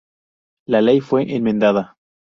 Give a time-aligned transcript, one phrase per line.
[0.65, 1.95] La ley fue enmendada.